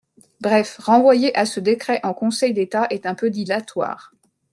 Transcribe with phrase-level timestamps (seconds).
[0.39, 4.11] Bref, renvoyer à ce décret en Conseil d’État est un peu dilatoire.